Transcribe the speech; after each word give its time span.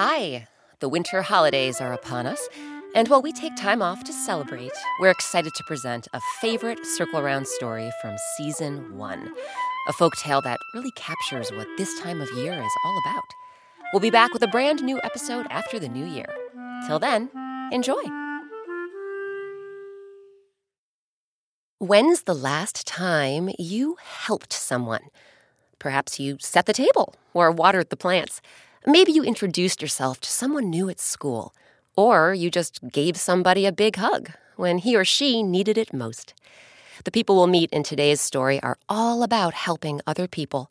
Hi! 0.00 0.46
The 0.78 0.88
winter 0.88 1.22
holidays 1.22 1.80
are 1.80 1.92
upon 1.92 2.24
us, 2.24 2.48
and 2.94 3.08
while 3.08 3.20
we 3.20 3.32
take 3.32 3.56
time 3.56 3.82
off 3.82 4.04
to 4.04 4.12
celebrate, 4.12 4.70
we're 5.00 5.10
excited 5.10 5.52
to 5.56 5.64
present 5.64 6.06
a 6.12 6.20
favorite 6.40 6.86
Circle 6.86 7.20
Round 7.20 7.48
story 7.48 7.90
from 8.00 8.16
season 8.36 8.96
one. 8.96 9.34
A 9.88 9.92
folk 9.92 10.14
tale 10.14 10.40
that 10.42 10.60
really 10.72 10.92
captures 10.92 11.50
what 11.50 11.66
this 11.76 11.98
time 11.98 12.20
of 12.20 12.30
year 12.36 12.52
is 12.52 12.72
all 12.84 12.98
about. 13.04 13.24
We'll 13.92 13.98
be 13.98 14.10
back 14.10 14.32
with 14.32 14.44
a 14.44 14.46
brand 14.46 14.84
new 14.84 15.00
episode 15.02 15.48
after 15.50 15.80
the 15.80 15.88
new 15.88 16.06
year. 16.06 16.32
Till 16.86 17.00
then, 17.00 17.28
enjoy! 17.72 18.04
When's 21.80 22.22
the 22.22 22.36
last 22.36 22.86
time 22.86 23.50
you 23.58 23.96
helped 24.00 24.52
someone? 24.52 25.08
Perhaps 25.80 26.20
you 26.20 26.36
set 26.38 26.66
the 26.66 26.72
table 26.72 27.16
or 27.34 27.50
watered 27.50 27.90
the 27.90 27.96
plants. 27.96 28.40
Maybe 28.86 29.10
you 29.10 29.24
introduced 29.24 29.82
yourself 29.82 30.20
to 30.20 30.30
someone 30.30 30.70
new 30.70 30.88
at 30.88 31.00
school, 31.00 31.52
or 31.96 32.32
you 32.32 32.48
just 32.48 32.78
gave 32.92 33.16
somebody 33.16 33.66
a 33.66 33.72
big 33.72 33.96
hug 33.96 34.30
when 34.54 34.78
he 34.78 34.96
or 34.96 35.04
she 35.04 35.42
needed 35.42 35.76
it 35.76 35.92
most. 35.92 36.32
The 37.02 37.10
people 37.10 37.34
we'll 37.34 37.48
meet 37.48 37.70
in 37.70 37.82
today's 37.82 38.20
story 38.20 38.62
are 38.62 38.78
all 38.88 39.24
about 39.24 39.54
helping 39.54 40.00
other 40.06 40.28
people. 40.28 40.70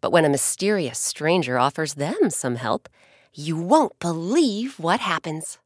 But 0.00 0.12
when 0.12 0.24
a 0.24 0.28
mysterious 0.28 1.00
stranger 1.00 1.58
offers 1.58 1.94
them 1.94 2.30
some 2.30 2.54
help, 2.54 2.88
you 3.34 3.56
won't 3.56 3.98
believe 3.98 4.78
what 4.78 5.00
happens. 5.00 5.58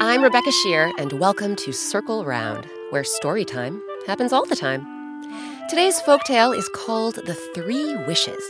I'm 0.00 0.22
Rebecca 0.22 0.50
Sheir, 0.50 0.90
and 0.98 1.12
welcome 1.12 1.54
to 1.56 1.72
Circle 1.72 2.24
Round, 2.24 2.68
where 2.90 3.04
story 3.04 3.44
time 3.44 3.80
happens 4.08 4.32
all 4.32 4.46
the 4.46 4.56
time. 4.56 4.95
Today's 5.68 6.00
folktale 6.00 6.56
is 6.56 6.68
called 6.68 7.16
The 7.16 7.34
Three 7.34 7.96
Wishes. 8.06 8.40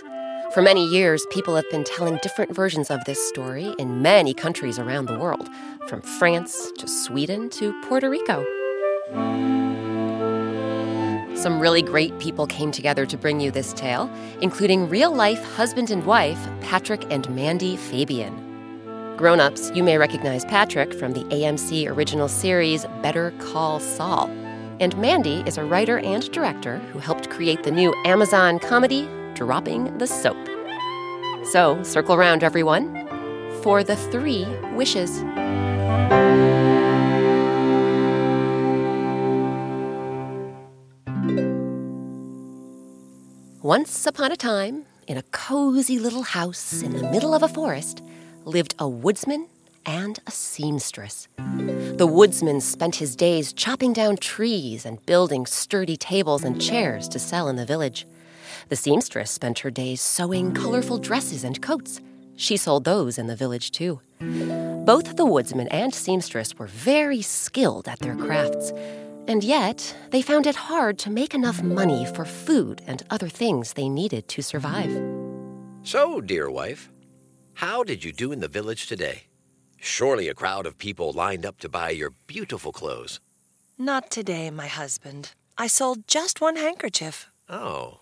For 0.52 0.60
many 0.60 0.84
years, 0.86 1.24
people 1.30 1.56
have 1.56 1.68
been 1.70 1.82
telling 1.82 2.18
different 2.22 2.54
versions 2.54 2.90
of 2.90 3.02
this 3.06 3.26
story 3.30 3.74
in 3.78 4.02
many 4.02 4.34
countries 4.34 4.78
around 4.78 5.06
the 5.06 5.18
world, 5.18 5.48
from 5.88 6.02
France 6.02 6.70
to 6.72 6.86
Sweden 6.86 7.48
to 7.50 7.72
Puerto 7.84 8.10
Rico. 8.10 8.44
Some 11.36 11.58
really 11.58 11.80
great 11.80 12.18
people 12.18 12.46
came 12.46 12.70
together 12.70 13.06
to 13.06 13.16
bring 13.16 13.40
you 13.40 13.50
this 13.50 13.72
tale, 13.72 14.10
including 14.42 14.86
real 14.90 15.14
life 15.14 15.42
husband 15.54 15.90
and 15.90 16.04
wife 16.04 16.46
Patrick 16.60 17.10
and 17.10 17.34
Mandy 17.34 17.78
Fabian. 17.78 19.14
Grown 19.16 19.40
ups, 19.40 19.72
you 19.74 19.82
may 19.82 19.96
recognize 19.96 20.44
Patrick 20.44 20.92
from 20.92 21.14
the 21.14 21.24
AMC 21.24 21.90
original 21.90 22.28
series 22.28 22.84
Better 23.00 23.30
Call 23.38 23.80
Saul. 23.80 24.28
And 24.78 24.94
Mandy 24.98 25.42
is 25.46 25.56
a 25.56 25.64
writer 25.64 26.00
and 26.00 26.30
director 26.32 26.76
who 26.92 26.98
helped 26.98 27.30
create 27.30 27.62
the 27.62 27.70
new 27.70 27.94
Amazon 28.04 28.58
comedy, 28.58 29.08
Dropping 29.32 29.96
the 29.96 30.06
Soap. 30.06 30.36
So, 31.50 31.82
circle 31.82 32.14
around, 32.14 32.44
everyone, 32.44 33.08
for 33.62 33.82
the 33.82 33.96
three 33.96 34.44
wishes. 34.74 35.22
Once 43.62 44.06
upon 44.06 44.30
a 44.30 44.36
time, 44.36 44.84
in 45.06 45.16
a 45.16 45.22
cozy 45.32 45.98
little 45.98 46.22
house 46.22 46.82
in 46.82 46.92
the 46.92 47.10
middle 47.10 47.32
of 47.32 47.42
a 47.42 47.48
forest, 47.48 48.02
lived 48.44 48.74
a 48.78 48.86
woodsman 48.86 49.48
and 49.86 50.18
a 50.26 50.30
seamstress. 50.30 51.28
The 51.36 52.06
woodsman 52.06 52.60
spent 52.60 52.96
his 52.96 53.16
days 53.16 53.52
chopping 53.52 53.92
down 53.92 54.16
trees 54.16 54.84
and 54.84 55.04
building 55.06 55.46
sturdy 55.46 55.96
tables 55.96 56.44
and 56.44 56.60
chairs 56.60 57.08
to 57.08 57.18
sell 57.18 57.48
in 57.48 57.56
the 57.56 57.64
village. 57.64 58.06
The 58.68 58.76
seamstress 58.76 59.30
spent 59.30 59.60
her 59.60 59.70
days 59.70 60.00
sewing 60.00 60.52
colorful 60.52 60.98
dresses 60.98 61.44
and 61.44 61.62
coats. 61.62 62.00
She 62.36 62.56
sold 62.56 62.84
those 62.84 63.16
in 63.16 63.28
the 63.28 63.36
village 63.36 63.70
too. 63.70 64.00
Both 64.20 65.16
the 65.16 65.24
woodsman 65.24 65.68
and 65.68 65.94
seamstress 65.94 66.58
were 66.58 66.66
very 66.66 67.22
skilled 67.22 67.88
at 67.88 68.00
their 68.00 68.16
crafts, 68.16 68.72
and 69.28 69.42
yet 69.42 69.96
they 70.10 70.22
found 70.22 70.46
it 70.46 70.56
hard 70.56 70.98
to 71.00 71.10
make 71.10 71.34
enough 71.34 71.62
money 71.62 72.06
for 72.06 72.24
food 72.24 72.82
and 72.86 73.02
other 73.10 73.28
things 73.28 73.72
they 73.72 73.88
needed 73.88 74.28
to 74.28 74.42
survive. 74.42 74.90
So, 75.82 76.20
dear 76.20 76.50
wife, 76.50 76.90
how 77.54 77.84
did 77.84 78.04
you 78.04 78.12
do 78.12 78.32
in 78.32 78.40
the 78.40 78.48
village 78.48 78.86
today? 78.86 79.25
Surely 79.86 80.28
a 80.28 80.34
crowd 80.34 80.66
of 80.66 80.76
people 80.78 81.12
lined 81.12 81.46
up 81.46 81.60
to 81.60 81.68
buy 81.68 81.90
your 81.90 82.10
beautiful 82.26 82.72
clothes. 82.72 83.20
Not 83.78 84.10
today, 84.10 84.50
my 84.50 84.66
husband. 84.66 85.30
I 85.56 85.68
sold 85.68 86.08
just 86.08 86.40
one 86.40 86.56
handkerchief. 86.56 87.28
Oh, 87.48 88.00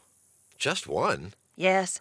just 0.58 0.88
one? 0.88 1.34
Yes. 1.56 2.00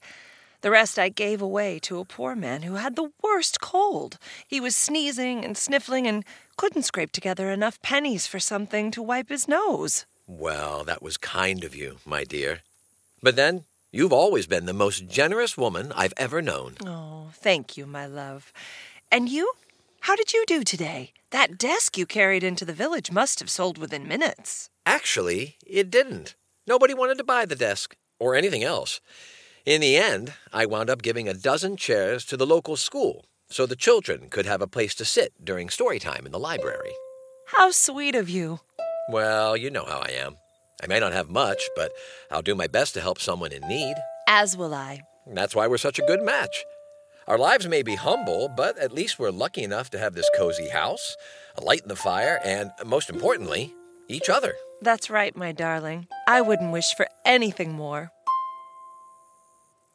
The 0.62 0.72
rest 0.72 0.98
I 0.98 1.10
gave 1.10 1.42
away 1.42 1.80
to 1.80 2.00
a 2.00 2.06
poor 2.06 2.34
man 2.34 2.64
who 2.64 2.76
had 2.76 2.96
the 2.96 3.12
worst 3.22 3.60
cold. 3.60 4.18
He 4.48 4.62
was 4.62 4.74
sneezing 4.76 5.44
and 5.44 5.58
sniffling 5.58 6.08
and 6.08 6.24
couldn't 6.56 6.84
scrape 6.84 7.12
together 7.12 7.52
enough 7.52 7.82
pennies 7.82 8.26
for 8.26 8.40
something 8.40 8.90
to 8.92 9.04
wipe 9.04 9.28
his 9.28 9.50
nose. 9.50 10.06
Well, 10.26 10.86
that 10.86 11.04
was 11.04 11.18
kind 11.18 11.66
of 11.66 11.76
you, 11.76 11.98
my 12.06 12.24
dear. 12.24 12.62
But 13.22 13.36
then, 13.36 13.66
you've 13.92 14.14
always 14.14 14.48
been 14.48 14.66
the 14.66 14.74
most 14.74 15.10
generous 15.10 15.58
woman 15.58 15.92
I've 15.94 16.14
ever 16.16 16.42
known. 16.42 16.78
Oh, 16.86 17.32
thank 17.34 17.76
you, 17.76 17.86
my 17.86 18.06
love. 18.06 18.54
And 19.12 19.28
you? 19.28 19.52
How 20.04 20.18
did 20.18 20.34
you 20.34 20.44
do 20.46 20.66
today? 20.66 21.14
That 21.32 21.58
desk 21.58 21.98
you 21.98 22.06
carried 22.06 22.44
into 22.44 22.66
the 22.66 22.74
village 22.74 23.10
must 23.10 23.40
have 23.40 23.50
sold 23.50 23.78
within 23.78 24.06
minutes. 24.06 24.70
Actually, 24.86 25.56
it 25.66 25.90
didn't. 25.90 26.36
Nobody 26.68 26.94
wanted 26.94 27.18
to 27.20 27.24
buy 27.24 27.46
the 27.46 27.56
desk 27.56 27.96
or 28.20 28.36
anything 28.36 28.66
else. 28.66 29.00
In 29.66 29.80
the 29.80 29.96
end, 29.96 30.34
I 30.52 30.66
wound 30.66 30.90
up 30.90 31.04
giving 31.04 31.30
a 31.30 31.34
dozen 31.34 31.78
chairs 31.78 32.26
to 32.26 32.36
the 32.36 32.46
local 32.46 32.76
school 32.76 33.24
so 33.50 33.66
the 33.66 33.78
children 33.78 34.28
could 34.30 34.46
have 34.46 34.62
a 34.62 34.68
place 34.68 34.94
to 34.96 35.06
sit 35.06 35.32
during 35.42 35.70
story 35.70 36.00
time 36.00 36.26
in 36.26 36.34
the 36.34 36.38
library. 36.38 36.92
How 37.48 37.72
sweet 37.72 38.14
of 38.14 38.30
you. 38.30 38.60
Well, 39.08 39.56
you 39.56 39.70
know 39.70 39.86
how 39.86 40.00
I 40.00 40.12
am. 40.12 40.36
I 40.84 40.88
may 40.88 41.00
not 41.00 41.14
have 41.14 41.30
much, 41.30 41.64
but 41.78 41.94
I'll 42.30 42.42
do 42.42 42.56
my 42.56 42.68
best 42.68 42.94
to 42.96 43.02
help 43.02 43.20
someone 43.20 43.54
in 43.54 43.66
need. 43.70 43.96
As 44.28 44.58
will 44.58 44.74
I. 44.74 45.04
That's 45.26 45.56
why 45.56 45.68
we're 45.68 45.78
such 45.78 45.98
a 45.98 46.06
good 46.06 46.22
match. 46.22 46.66
Our 47.28 47.38
lives 47.38 47.68
may 47.68 47.84
be 47.84 47.96
humble, 47.96 48.50
but 48.50 48.78
at 48.78 48.92
least 48.92 49.18
we're 49.18 49.32
lucky 49.32 49.64
enough 49.64 49.90
to 49.92 50.00
have 50.00 50.14
this 50.14 50.30
cozy 50.36 50.70
house, 50.70 51.16
a 51.56 51.62
light 51.62 51.82
in 51.82 51.88
the 51.88 51.96
fire, 51.96 52.42
and 52.44 52.72
most 52.86 53.10
importantly, 53.10 53.74
each 54.10 54.30
other. 54.30 54.56
That's 54.82 55.10
right, 55.10 55.36
my 55.36 55.54
darling. 55.54 56.08
I 56.28 56.42
wouldn't 56.42 56.74
wish 56.74 56.94
for 56.98 57.08
anything 57.26 57.72
more. 57.72 58.12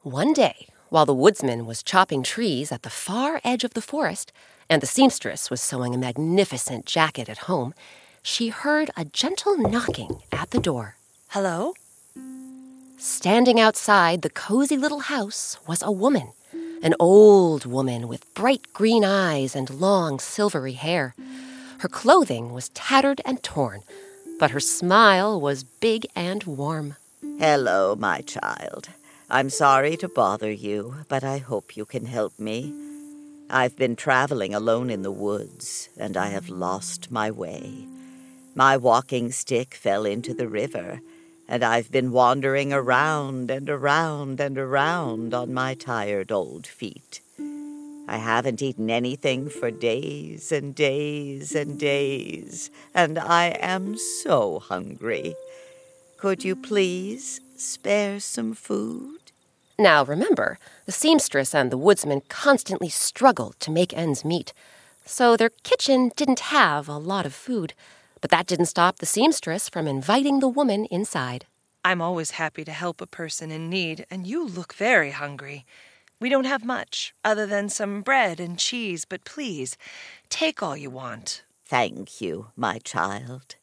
One 0.03 0.33
day, 0.33 0.69
while 0.89 1.05
the 1.05 1.15
woodsman 1.15 1.67
was 1.67 1.83
chopping 1.83 2.23
trees 2.23 2.73
at 2.73 2.83
the 2.83 2.89
far 2.89 3.43
edge 3.45 3.63
of 3.63 3.75
the 3.75 3.83
forest, 3.83 4.33
and 4.71 4.81
the 4.81 4.87
seamstress 4.87 5.51
was 5.51 5.61
sewing 5.61 5.95
a 5.95 5.99
magnificent 5.99 6.87
jacket 6.87 7.29
at 7.29 7.39
home, 7.39 7.75
she 8.23 8.49
heard 8.49 8.91
a 8.97 9.05
gentle 9.05 9.59
knocking 9.59 10.23
at 10.33 10.51
the 10.51 10.61
door. 10.61 10.97
Hello? 11.29 11.75
Standing 12.97 13.61
outside 13.61 14.23
the 14.23 14.31
cozy 14.31 14.79
little 14.79 15.01
house 15.01 15.59
was 15.67 15.83
a 15.83 15.93
woman, 15.93 16.33
an 16.83 16.95
old 17.01 17.67
woman 17.67 18.09
with 18.09 18.33
bright 18.35 18.73
green 18.73 19.05
eyes 19.05 19.57
and 19.57 19.71
long 19.71 20.19
silvery 20.19 20.73
hair. 20.73 21.15
Her 21.79 21.89
clothing 21.89 22.53
was 22.53 22.69
tattered 22.71 23.21
and 23.25 23.43
torn, 23.43 23.83
but 24.39 24.51
her 24.53 24.61
smile 24.61 25.41
was 25.41 25.65
big 25.65 26.07
and 26.15 26.45
warm. 26.45 26.97
Hello, 27.39 27.97
my 27.97 28.21
child. 28.21 28.89
I'm 29.31 29.51
sorry 29.51 29.97
to 29.99 30.09
bother 30.09 30.51
you, 30.51 30.95
but 31.09 31.25
I 31.25 31.39
hope 31.39 31.77
you 31.77 31.85
can 31.85 32.07
help 32.07 32.39
me. 32.39 32.73
I've 33.51 33.77
been 33.77 33.97
traveling 33.97 34.55
alone 34.55 34.91
in 34.91 35.03
the 35.03 35.13
woods, 35.13 35.89
and 35.97 36.17
I 36.17 36.29
have 36.29 36.49
lost 36.49 37.11
my 37.11 37.31
way. 37.31 37.87
My 38.55 38.77
walking 38.77 39.33
stick 39.33 39.75
fell 39.75 40.05
into 40.05 40.35
the 40.35 40.49
river, 40.49 41.01
and 41.49 41.65
I've 41.65 41.91
been 41.91 42.13
wandering 42.13 42.73
around 42.73 43.51
and 43.51 43.71
around 43.71 44.39
and 44.39 44.59
around 44.59 45.33
on 45.33 45.55
my 45.55 45.75
tired 45.75 46.31
old 46.31 46.67
feet. 46.67 47.21
I 48.07 48.19
haven't 48.19 48.63
eaten 48.63 48.91
anything 48.91 49.49
for 49.49 49.71
days 49.71 50.53
and 50.53 50.75
days 50.75 51.55
and 51.55 51.79
days, 51.79 52.71
and 52.95 53.19
I 53.19 53.49
am 53.61 53.99
so 53.99 54.61
hungry. 54.61 55.35
Could 56.19 56.45
you 56.45 56.57
please 56.57 57.41
spare 57.57 58.21
some 58.21 58.55
food? 58.55 59.19
Now 59.79 60.05
remember, 60.05 60.59
the 60.87 60.93
seamstress 60.93 61.55
and 61.55 61.71
the 61.71 61.79
woodsman 61.79 62.23
constantly 62.29 62.89
struggled 62.89 63.61
to 63.61 63.71
make 63.71 63.97
ends 63.97 64.25
meet, 64.25 64.53
so 65.05 65.37
their 65.37 65.51
kitchen 65.63 66.11
didn't 66.17 66.41
have 66.41 66.89
a 66.89 66.99
lot 66.99 67.25
of 67.25 67.35
food. 67.35 67.75
But 68.21 68.31
that 68.31 68.47
didn't 68.47 68.67
stop 68.67 68.99
the 68.99 69.07
seamstress 69.07 69.69
from 69.69 69.87
inviting 69.87 70.41
the 70.41 70.49
woman 70.49 70.87
inside. 70.87 71.47
I'm 71.85 72.03
always 72.03 72.33
happy 72.33 72.65
to 72.65 72.73
help 72.73 73.01
a 73.01 73.07
person 73.07 73.51
in 73.51 73.71
need, 73.71 74.05
and 74.11 74.27
you 74.27 74.47
look 74.47 74.75
very 74.75 75.13
hungry. 75.13 75.65
We 76.21 76.29
don't 76.29 76.45
have 76.45 76.65
much, 76.65 77.15
other 77.25 77.47
than 77.47 77.69
some 77.69 78.03
bread 78.03 78.41
and 78.41 78.59
cheese, 78.59 79.05
but 79.05 79.25
please, 79.25 79.77
take 80.29 80.63
all 80.63 80.77
you 80.77 80.91
want. 80.91 81.43
Thank 81.65 82.21
you, 82.21 82.49
my 82.57 82.79
child. 82.79 83.55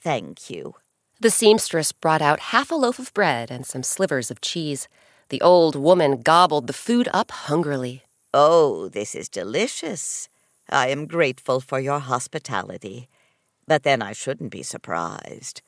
Thank 0.00 0.48
you. 0.48 0.76
The 1.20 1.30
seamstress 1.30 1.92
brought 1.92 2.22
out 2.22 2.52
half 2.54 2.70
a 2.70 2.74
loaf 2.74 2.98
of 2.98 3.12
bread 3.14 3.50
and 3.50 3.66
some 3.66 3.82
slivers 3.82 4.30
of 4.30 4.40
cheese. 4.40 4.86
The 5.30 5.40
old 5.40 5.74
woman 5.74 6.22
gobbled 6.22 6.66
the 6.66 6.72
food 6.72 7.08
up 7.12 7.30
hungrily. 7.30 8.02
Oh, 8.32 8.88
this 8.88 9.14
is 9.14 9.28
delicious. 9.28 10.28
I 10.68 10.88
am 10.88 11.06
grateful 11.06 11.60
for 11.60 11.80
your 11.80 11.98
hospitality. 11.98 13.08
But 13.66 13.82
then 13.82 14.02
I 14.02 14.12
shouldn't 14.12 14.50
be 14.50 14.62
surprised. 14.62 15.62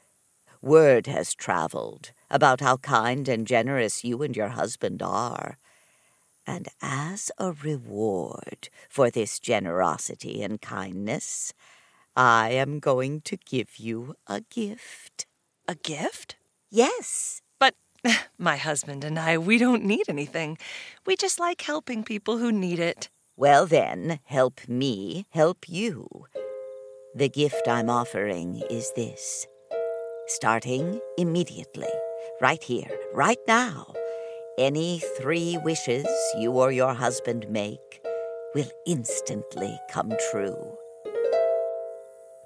Word 0.62 1.06
has 1.06 1.34
traveled 1.34 2.10
about 2.30 2.60
how 2.60 2.76
kind 2.78 3.28
and 3.28 3.46
generous 3.46 4.04
you 4.04 4.22
and 4.22 4.36
your 4.36 4.48
husband 4.48 5.02
are. 5.02 5.56
And 6.46 6.68
as 6.80 7.30
a 7.38 7.52
reward 7.52 8.68
for 8.88 9.10
this 9.10 9.38
generosity 9.38 10.42
and 10.42 10.60
kindness, 10.60 11.52
I 12.16 12.50
am 12.50 12.78
going 12.78 13.20
to 13.22 13.36
give 13.36 13.76
you 13.78 14.14
a 14.26 14.40
gift. 14.40 15.26
A 15.68 15.74
gift? 15.74 16.36
Yes. 16.70 17.42
But 17.58 17.74
my 18.38 18.56
husband 18.56 19.04
and 19.04 19.18
I, 19.18 19.38
we 19.38 19.58
don't 19.58 19.84
need 19.84 20.08
anything. 20.08 20.56
We 21.04 21.16
just 21.16 21.40
like 21.40 21.62
helping 21.62 22.04
people 22.04 22.38
who 22.38 22.52
need 22.52 22.78
it. 22.78 23.08
Well, 23.36 23.66
then, 23.66 24.20
help 24.24 24.66
me 24.66 25.26
help 25.30 25.68
you. 25.68 26.26
The 27.16 27.30
gift 27.30 27.66
I'm 27.66 27.88
offering 27.88 28.62
is 28.68 28.92
this. 28.94 29.46
Starting 30.26 31.00
immediately, 31.16 31.88
right 32.42 32.62
here, 32.62 32.90
right 33.14 33.38
now, 33.48 33.94
any 34.58 35.00
three 35.16 35.56
wishes 35.64 36.06
you 36.38 36.52
or 36.52 36.70
your 36.70 36.92
husband 36.92 37.48
make 37.48 38.02
will 38.54 38.70
instantly 38.86 39.80
come 39.90 40.12
true. 40.30 40.76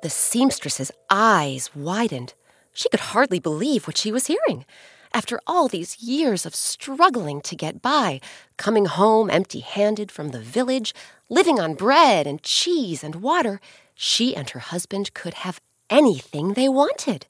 The 0.04 0.08
seamstress's 0.08 0.92
eyes 1.10 1.74
widened. 1.74 2.34
She 2.72 2.88
could 2.90 3.00
hardly 3.00 3.40
believe 3.40 3.88
what 3.88 3.98
she 3.98 4.12
was 4.12 4.28
hearing. 4.28 4.66
After 5.12 5.40
all 5.44 5.66
these 5.66 6.00
years 6.00 6.46
of 6.46 6.54
struggling 6.54 7.40
to 7.40 7.56
get 7.56 7.82
by, 7.82 8.20
coming 8.56 8.84
home 8.84 9.28
empty 9.28 9.58
handed 9.58 10.12
from 10.12 10.28
the 10.28 10.38
village, 10.38 10.94
living 11.28 11.58
on 11.58 11.74
bread 11.74 12.28
and 12.28 12.40
cheese 12.44 13.02
and 13.02 13.16
water, 13.16 13.60
she 13.94 14.36
and 14.36 14.48
her 14.50 14.60
husband 14.60 15.12
could 15.12 15.34
have 15.34 15.60
anything 15.88 16.52
they 16.52 16.68
wanted. 16.68 17.26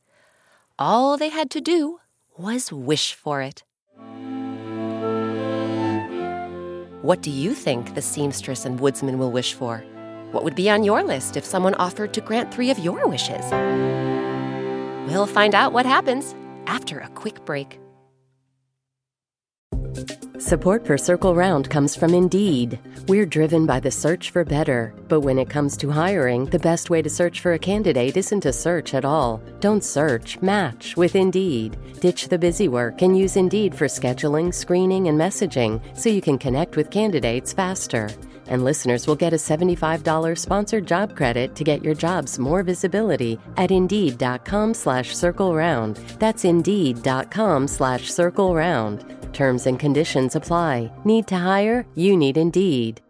All 0.78 1.16
they 1.16 1.30
had 1.30 1.50
to 1.52 1.60
do 1.62 2.00
was 2.36 2.70
wish 2.70 3.14
for 3.14 3.40
it. 3.40 3.62
What 7.00 7.22
do 7.22 7.30
you 7.30 7.54
think 7.54 7.94
the 7.94 8.02
seamstress 8.02 8.66
and 8.66 8.78
woodsman 8.78 9.18
will 9.18 9.32
wish 9.32 9.54
for? 9.54 9.78
What 10.32 10.44
would 10.44 10.54
be 10.54 10.68
on 10.68 10.84
your 10.84 11.02
list 11.02 11.38
if 11.38 11.46
someone 11.46 11.74
offered 11.74 12.12
to 12.12 12.20
grant 12.20 12.52
three 12.52 12.70
of 12.70 12.78
your 12.78 13.08
wishes? 13.08 13.44
We'll 15.10 15.26
find 15.26 15.54
out 15.54 15.72
what 15.72 15.86
happens 15.86 16.34
after 16.70 17.00
a 17.00 17.08
quick 17.08 17.44
break. 17.44 17.78
Support 20.38 20.86
for 20.86 20.96
Circle 20.96 21.34
Round 21.34 21.68
comes 21.68 21.94
from 21.94 22.14
Indeed. 22.14 22.78
We're 23.08 23.26
driven 23.26 23.66
by 23.66 23.78
the 23.78 23.90
search 23.90 24.30
for 24.30 24.42
better, 24.42 24.94
but 25.06 25.20
when 25.20 25.38
it 25.38 25.50
comes 25.50 25.76
to 25.76 25.90
hiring, 25.90 26.46
the 26.46 26.58
best 26.58 26.88
way 26.88 27.02
to 27.02 27.10
search 27.10 27.40
for 27.40 27.52
a 27.52 27.58
candidate 27.58 28.16
isn't 28.16 28.40
to 28.40 28.52
search 28.52 28.94
at 28.94 29.04
all. 29.04 29.42
Don't 29.60 29.84
search, 29.84 30.40
match 30.40 30.96
with 30.96 31.14
Indeed. 31.14 31.76
Ditch 32.00 32.28
the 32.28 32.38
busy 32.38 32.68
work 32.68 33.02
and 33.02 33.18
use 33.18 33.36
Indeed 33.36 33.74
for 33.74 33.86
scheduling, 33.86 34.54
screening, 34.54 35.08
and 35.08 35.20
messaging 35.20 35.82
so 35.94 36.08
you 36.08 36.22
can 36.22 36.38
connect 36.38 36.76
with 36.76 36.90
candidates 36.90 37.52
faster. 37.52 38.08
And 38.50 38.62
listeners 38.62 39.06
will 39.06 39.16
get 39.16 39.32
a 39.32 39.36
$75 39.36 40.36
sponsored 40.36 40.86
job 40.86 41.16
credit 41.16 41.56
to 41.56 41.64
get 41.64 41.82
your 41.82 41.94
jobs 41.94 42.38
more 42.38 42.62
visibility 42.62 43.38
at 43.56 43.70
Indeed.com 43.70 44.74
slash 44.74 45.14
Circle 45.14 45.54
Round. 45.54 45.96
That's 46.18 46.44
Indeed.com 46.44 47.68
slash 47.68 48.10
Circle 48.10 48.54
Round. 48.54 49.04
Terms 49.32 49.66
and 49.66 49.78
conditions 49.78 50.36
apply. 50.36 50.90
Need 51.04 51.26
to 51.28 51.36
hire? 51.36 51.86
You 51.94 52.16
need 52.16 52.36
Indeed. 52.36 53.00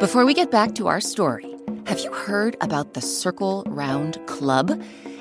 Before 0.00 0.24
we 0.24 0.32
get 0.32 0.52
back 0.52 0.76
to 0.76 0.86
our 0.86 1.00
story, 1.00 1.56
have 1.86 1.98
you 1.98 2.12
heard 2.12 2.56
about 2.60 2.94
the 2.94 3.00
Circle 3.00 3.64
Round 3.66 4.24
Club? 4.28 4.80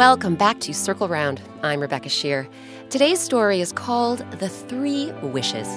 Welcome 0.00 0.34
back 0.34 0.60
to 0.60 0.72
Circle 0.72 1.08
Round. 1.08 1.42
I'm 1.62 1.78
Rebecca 1.78 2.08
Sheir. 2.08 2.48
Today's 2.88 3.20
story 3.20 3.60
is 3.60 3.70
called 3.70 4.20
The 4.38 4.48
Three 4.48 5.12
Wishes. 5.22 5.68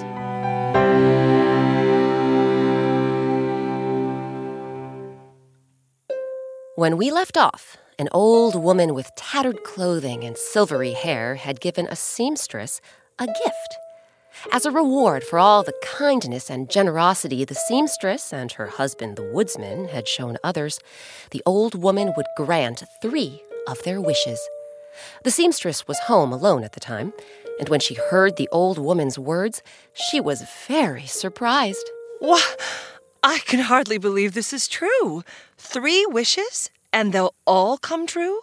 When 6.76 6.96
we 6.96 7.10
left 7.10 7.36
off, 7.36 7.76
an 7.98 8.08
old 8.12 8.54
woman 8.54 8.94
with 8.94 9.10
tattered 9.14 9.62
clothing 9.62 10.24
and 10.24 10.38
silvery 10.38 10.92
hair 10.92 11.34
had 11.34 11.60
given 11.60 11.86
a 11.90 11.94
seamstress 11.94 12.80
a 13.18 13.26
gift. 13.26 13.76
As 14.50 14.64
a 14.64 14.70
reward 14.70 15.22
for 15.22 15.38
all 15.38 15.62
the 15.62 15.78
kindness 15.82 16.48
and 16.48 16.70
generosity 16.70 17.44
the 17.44 17.54
seamstress 17.54 18.32
and 18.32 18.52
her 18.52 18.68
husband, 18.68 19.16
the 19.16 19.30
woodsman, 19.34 19.88
had 19.88 20.08
shown 20.08 20.38
others, 20.42 20.80
the 21.30 21.42
old 21.44 21.74
woman 21.74 22.14
would 22.16 22.26
grant 22.38 22.84
three 23.02 23.42
of 23.66 23.82
their 23.82 24.00
wishes. 24.00 24.40
The 25.24 25.30
seamstress 25.30 25.88
was 25.88 25.98
home 26.00 26.32
alone 26.32 26.64
at 26.64 26.72
the 26.72 26.80
time, 26.80 27.12
and 27.58 27.68
when 27.68 27.80
she 27.80 27.94
heard 27.94 28.36
the 28.36 28.48
old 28.52 28.78
woman's 28.78 29.18
words, 29.18 29.62
she 29.92 30.20
was 30.20 30.44
very 30.66 31.06
surprised. 31.06 31.88
What? 32.20 32.60
I 33.22 33.38
can 33.38 33.60
hardly 33.60 33.98
believe 33.98 34.34
this 34.34 34.52
is 34.52 34.68
true. 34.68 35.24
Three 35.56 36.04
wishes, 36.06 36.70
and 36.92 37.12
they'll 37.12 37.34
all 37.46 37.78
come 37.78 38.06
true? 38.06 38.40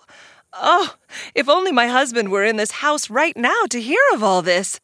Oh, 0.53 0.95
if 1.33 1.47
only 1.47 1.71
my 1.71 1.87
husband 1.87 2.29
were 2.29 2.43
in 2.43 2.57
this 2.57 2.71
house 2.71 3.09
right 3.09 3.37
now 3.37 3.63
to 3.69 3.81
hear 3.81 4.01
of 4.13 4.23
all 4.23 4.41
this. 4.41 4.79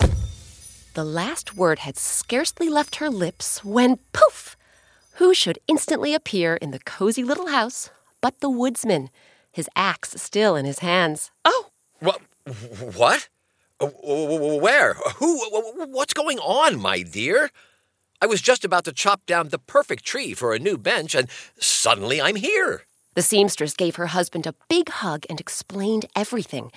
The 0.94 1.04
last 1.04 1.56
word 1.56 1.80
had 1.80 1.98
scarcely 1.98 2.70
left 2.70 2.98
her 2.98 3.10
lips 3.10 3.64
when, 3.64 4.00
poof! 4.14 4.56
Who 5.16 5.34
should 5.34 5.60
instantly 5.68 6.14
appear 6.14 6.56
in 6.56 6.72
the 6.72 6.80
cozy 6.80 7.24
little 7.24 7.48
house 7.48 7.90
but 8.22 8.40
the 8.40 8.50
woodsman, 8.50 9.10
his 9.52 9.70
axe 9.76 10.14
still 10.22 10.56
in 10.56 10.66
his 10.66 10.80
hands? 10.80 11.32
Oh, 11.46 11.68
What? 12.00 12.22
What? 12.96 13.30
Where? 13.80 14.94
Who? 15.18 15.40
What's 15.92 16.14
going 16.14 16.40
on, 16.40 16.80
my 16.80 17.02
dear? 17.02 17.52
I 18.22 18.26
was 18.26 18.42
just 18.42 18.66
about 18.66 18.86
to 18.86 18.92
chop 18.94 19.26
down 19.28 19.50
the 19.50 19.60
perfect 19.60 20.04
tree 20.04 20.34
for 20.34 20.54
a 20.54 20.60
new 20.60 20.78
bench, 20.78 21.14
and 21.14 21.30
suddenly 21.60 22.20
I'm 22.22 22.36
here. 22.36 22.84
The 23.14 23.22
seamstress 23.22 23.76
gave 23.76 23.96
her 23.98 24.08
husband 24.08 24.48
a 24.48 24.56
big 24.70 24.90
hug 24.90 25.26
and 25.30 25.40
explained 25.40 26.06
everything 26.16 26.72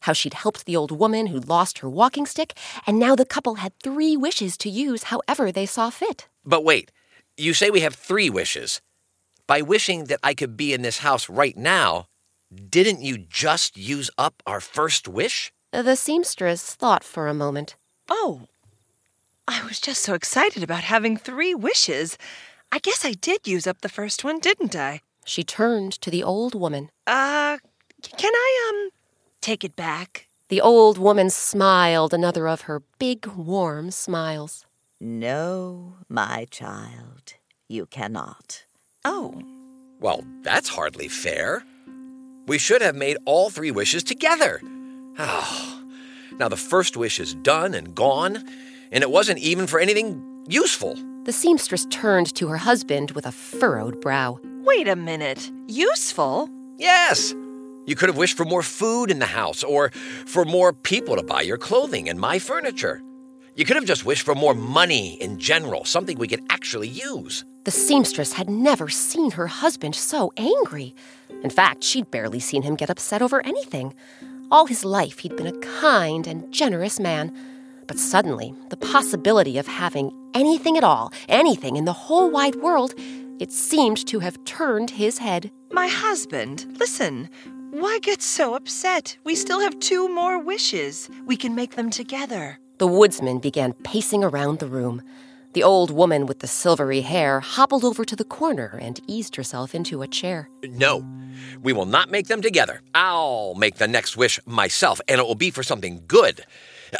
how 0.00 0.12
she'd 0.12 0.34
helped 0.34 0.66
the 0.66 0.76
old 0.76 0.92
woman 0.92 1.26
who'd 1.26 1.48
lost 1.48 1.78
her 1.78 1.88
walking 1.88 2.26
stick, 2.26 2.54
and 2.86 2.98
now 2.98 3.16
the 3.16 3.24
couple 3.24 3.56
had 3.56 3.72
three 3.82 4.16
wishes 4.16 4.56
to 4.58 4.70
use 4.70 5.04
however 5.04 5.50
they 5.50 5.66
saw 5.66 5.90
fit. 5.90 6.28
But 6.44 6.64
wait, 6.64 6.90
you 7.36 7.52
say 7.54 7.70
we 7.70 7.80
have 7.80 7.94
three 7.94 8.30
wishes. 8.30 8.80
By 9.46 9.62
wishing 9.62 10.04
that 10.04 10.20
I 10.22 10.34
could 10.34 10.56
be 10.56 10.72
in 10.72 10.82
this 10.82 10.98
house 10.98 11.28
right 11.28 11.56
now, 11.56 12.06
didn't 12.54 13.02
you 13.02 13.18
just 13.18 13.76
use 13.76 14.10
up 14.18 14.42
our 14.46 14.60
first 14.60 15.08
wish? 15.08 15.52
The 15.72 15.96
seamstress 15.96 16.74
thought 16.74 17.04
for 17.04 17.26
a 17.28 17.34
moment. 17.34 17.74
oh. 18.08 18.42
I 19.48 19.62
was 19.64 19.78
just 19.78 20.02
so 20.02 20.14
excited 20.14 20.64
about 20.64 20.82
having 20.82 21.16
three 21.16 21.54
wishes. 21.54 22.18
I 22.72 22.80
guess 22.80 23.04
I 23.04 23.12
did 23.12 23.46
use 23.46 23.64
up 23.68 23.80
the 23.80 23.88
first 23.88 24.24
one, 24.24 24.40
didn't 24.40 24.74
I? 24.74 25.02
She 25.24 25.44
turned 25.44 25.92
to 26.00 26.10
the 26.10 26.24
old 26.24 26.56
woman. 26.56 26.90
Uh, 27.06 27.58
can 28.02 28.32
I, 28.34 28.70
um, 28.70 28.90
take 29.40 29.62
it 29.62 29.76
back? 29.76 30.26
The 30.48 30.60
old 30.60 30.98
woman 30.98 31.30
smiled 31.30 32.12
another 32.12 32.48
of 32.48 32.62
her 32.62 32.82
big, 32.98 33.24
warm 33.26 33.92
smiles. 33.92 34.66
No, 35.00 35.94
my 36.08 36.46
child, 36.50 37.34
you 37.68 37.86
cannot. 37.86 38.64
Oh, 39.04 39.42
Well, 40.00 40.24
that's 40.42 40.70
hardly 40.70 41.06
fair. 41.06 41.62
We 42.46 42.58
should 42.58 42.82
have 42.82 42.94
made 42.94 43.16
all 43.24 43.50
three 43.50 43.70
wishes 43.70 44.04
together. 44.04 44.60
Oh, 45.18 45.80
now 46.38 46.48
the 46.48 46.56
first 46.56 46.96
wish 46.96 47.18
is 47.18 47.34
done 47.34 47.74
and 47.74 47.94
gone, 47.94 48.44
and 48.92 49.02
it 49.02 49.10
wasn't 49.10 49.40
even 49.40 49.66
for 49.66 49.80
anything 49.80 50.22
useful. 50.46 50.96
The 51.24 51.32
seamstress 51.32 51.86
turned 51.90 52.34
to 52.36 52.48
her 52.48 52.58
husband 52.58 53.10
with 53.12 53.26
a 53.26 53.32
furrowed 53.32 54.00
brow. 54.00 54.38
wait 54.64 54.86
a 54.88 54.96
minute. 54.96 55.50
Useful? 55.66 56.48
Yes. 56.78 57.34
You 57.86 57.94
could 57.96 58.08
have 58.08 58.16
wished 58.18 58.36
for 58.36 58.44
more 58.44 58.62
food 58.62 59.10
in 59.10 59.18
the 59.18 59.26
house 59.26 59.62
or 59.64 59.90
for 60.26 60.44
more 60.44 60.72
people 60.72 61.16
to 61.16 61.22
buy 61.22 61.42
your 61.42 61.58
clothing 61.58 62.08
and 62.08 62.18
my 62.18 62.38
furniture. 62.38 63.00
You 63.56 63.64
could 63.64 63.76
have 63.76 63.86
just 63.86 64.04
wished 64.04 64.22
for 64.22 64.34
more 64.34 64.52
money 64.52 65.14
in 65.14 65.38
general, 65.38 65.86
something 65.86 66.18
we 66.18 66.28
could 66.28 66.44
actually 66.50 66.88
use. 66.88 67.42
The 67.64 67.70
seamstress 67.70 68.34
had 68.34 68.50
never 68.50 68.90
seen 68.90 69.30
her 69.30 69.46
husband 69.46 69.94
so 69.94 70.30
angry. 70.36 70.94
In 71.42 71.48
fact, 71.48 71.82
she'd 71.82 72.10
barely 72.10 72.38
seen 72.38 72.62
him 72.62 72.76
get 72.76 72.90
upset 72.90 73.22
over 73.22 73.40
anything. 73.46 73.94
All 74.50 74.66
his 74.66 74.84
life, 74.84 75.20
he'd 75.20 75.36
been 75.36 75.46
a 75.46 75.58
kind 75.80 76.26
and 76.26 76.52
generous 76.52 77.00
man. 77.00 77.34
But 77.86 77.98
suddenly, 77.98 78.52
the 78.68 78.76
possibility 78.76 79.56
of 79.56 79.66
having 79.66 80.12
anything 80.34 80.76
at 80.76 80.84
all, 80.84 81.10
anything 81.26 81.76
in 81.76 81.86
the 81.86 81.94
whole 81.94 82.30
wide 82.30 82.56
world, 82.56 82.92
it 83.40 83.52
seemed 83.52 84.06
to 84.08 84.18
have 84.18 84.44
turned 84.44 84.90
his 84.90 85.16
head. 85.16 85.50
My 85.72 85.88
husband, 85.88 86.66
listen. 86.78 87.30
Why 87.70 88.00
get 88.02 88.20
so 88.20 88.54
upset? 88.54 89.16
We 89.24 89.34
still 89.34 89.60
have 89.60 89.80
two 89.80 90.10
more 90.10 90.38
wishes. 90.38 91.08
We 91.24 91.38
can 91.38 91.54
make 91.54 91.76
them 91.76 91.88
together. 91.88 92.58
The 92.78 92.86
woodsman 92.86 93.38
began 93.38 93.72
pacing 93.72 94.22
around 94.22 94.58
the 94.58 94.66
room. 94.66 95.02
The 95.54 95.62
old 95.62 95.90
woman 95.90 96.26
with 96.26 96.40
the 96.40 96.46
silvery 96.46 97.00
hair 97.00 97.40
hobbled 97.40 97.84
over 97.84 98.04
to 98.04 98.14
the 98.14 98.22
corner 98.22 98.78
and 98.82 99.00
eased 99.06 99.36
herself 99.36 99.74
into 99.74 100.02
a 100.02 100.06
chair. 100.06 100.50
No, 100.62 101.02
we 101.62 101.72
will 101.72 101.86
not 101.86 102.10
make 102.10 102.26
them 102.26 102.42
together. 102.42 102.82
I'll 102.94 103.54
make 103.54 103.76
the 103.76 103.88
next 103.88 104.18
wish 104.18 104.38
myself, 104.44 105.00
and 105.08 105.18
it 105.18 105.26
will 105.26 105.34
be 105.34 105.50
for 105.50 105.62
something 105.62 106.02
good. 106.06 106.44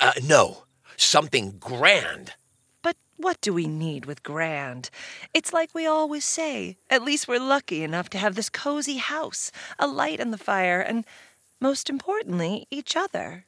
Uh, 0.00 0.12
no, 0.24 0.64
something 0.96 1.58
grand. 1.60 2.32
But 2.80 2.96
what 3.18 3.38
do 3.42 3.52
we 3.52 3.66
need 3.66 4.06
with 4.06 4.22
grand? 4.22 4.88
It's 5.34 5.52
like 5.52 5.74
we 5.74 5.84
always 5.84 6.24
say. 6.24 6.78
At 6.88 7.04
least 7.04 7.28
we're 7.28 7.38
lucky 7.38 7.82
enough 7.82 8.08
to 8.10 8.18
have 8.18 8.34
this 8.34 8.48
cozy 8.48 8.96
house, 8.96 9.52
a 9.78 9.86
light 9.86 10.20
in 10.20 10.30
the 10.30 10.38
fire, 10.38 10.80
and 10.80 11.04
most 11.60 11.90
importantly, 11.90 12.66
each 12.70 12.96
other. 12.96 13.44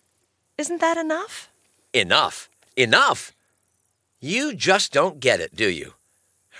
Isn't 0.58 0.82
that 0.82 0.98
enough? 0.98 1.48
Enough. 1.94 2.50
Enough. 2.76 3.32
You 4.20 4.54
just 4.54 4.92
don't 4.92 5.20
get 5.20 5.40
it, 5.40 5.56
do 5.56 5.70
you? 5.70 5.94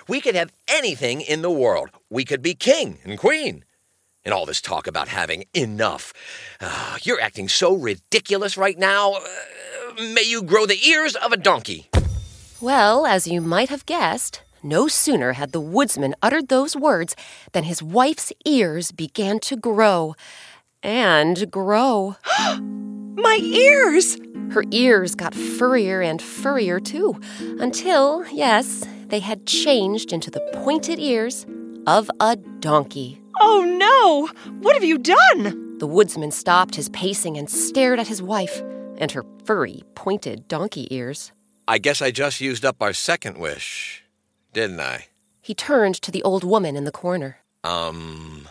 We 0.09 0.23
could 0.23 0.35
have 0.35 0.53
anything 0.69 1.21
in 1.21 1.43
the 1.43 1.51
world. 1.51 1.91
We 2.09 2.25
could 2.25 2.41
be 2.41 2.55
king 2.55 2.99
and 3.05 3.19
queen. 3.19 3.65
And 4.25 4.33
all 4.33 4.47
this 4.47 4.63
talk 4.63 4.87
about 4.87 5.09
having 5.09 5.45
enough. 5.53 6.15
Ah, 6.63 6.97
you're 7.03 7.21
acting 7.21 7.49
so 7.49 7.75
ridiculous 7.75 8.57
right 8.57 8.79
now. 8.79 9.17
Uh, 9.17 10.03
may 10.15 10.23
you 10.23 10.43
grow 10.43 10.65
the 10.65 10.83
ears 10.89 11.15
of 11.15 11.33
a 11.33 11.37
donkey. 11.37 11.91
Well, 12.61 13.05
as 13.05 13.27
you 13.27 13.43
might 13.43 13.69
have 13.69 13.85
guessed, 13.85 14.41
no 14.63 14.89
sooner 14.89 15.33
had 15.33 15.53
the 15.53 15.61
woodsman 15.61 16.15
uttered 16.23 16.49
those 16.49 16.75
words 16.75 17.15
than 17.53 17.65
his 17.65 17.83
wife's 17.83 18.33
ears 18.47 18.93
began 18.93 19.41
to 19.41 19.57
grow 19.57 20.15
and 20.83 21.51
grow. 21.51 22.17
My 23.21 23.41
ears! 23.43 24.17
Her 24.53 24.63
ears 24.71 25.17
got 25.17 25.35
furrier 25.35 26.01
and 26.01 26.23
furrier 26.23 26.79
too, 26.79 27.21
until, 27.59 28.25
yes, 28.31 28.87
they 29.09 29.19
had 29.19 29.45
changed 29.45 30.13
into 30.13 30.31
the 30.31 30.41
pointed 30.55 31.01
ears 31.01 31.45
of 31.89 32.09
a 32.21 32.37
donkey. 32.37 33.21
Oh 33.41 33.65
no! 33.67 34.29
What 34.61 34.75
have 34.75 34.85
you 34.85 34.99
done? 34.99 35.79
The 35.79 35.87
woodsman 35.87 36.31
stopped 36.31 36.77
his 36.77 36.89
pacing 36.91 37.37
and 37.37 37.51
stared 37.51 37.99
at 37.99 38.07
his 38.07 38.23
wife 38.23 38.63
and 38.99 39.11
her 39.11 39.25
furry, 39.45 39.83
pointed 39.97 40.47
donkey 40.47 40.87
ears. 40.95 41.33
I 41.67 41.79
guess 41.79 42.01
I 42.01 42.13
just 42.13 42.41
used 42.41 42.65
up 42.65 42.77
our 42.81 42.93
second 42.93 43.37
wish, 43.37 44.05
didn't 44.53 44.81
I? 44.81 45.07
He 45.43 45.55
turned 45.55 45.97
to 46.03 46.13
the 46.13 46.23
old 46.23 46.45
woman 46.45 46.77
in 46.77 46.85
the 46.85 46.93
corner. 46.93 47.39
Um, 47.65 48.49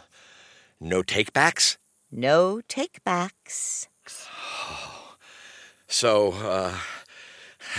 no 0.82 1.04
takebacks? 1.04 1.78
No 2.12 2.62
takebacks. 2.68 3.88
So, 5.88 6.34
uh, 6.34 6.78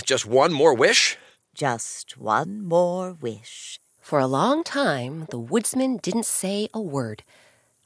just 0.04 0.26
one 0.26 0.52
more 0.52 0.74
wish? 0.74 1.16
Just 1.54 2.16
one 2.16 2.64
more 2.64 3.12
wish. 3.12 3.78
For 4.00 4.18
a 4.18 4.26
long 4.26 4.64
time, 4.64 5.26
the 5.30 5.38
woodsman 5.38 5.98
didn't 5.98 6.24
say 6.24 6.68
a 6.72 6.80
word. 6.80 7.22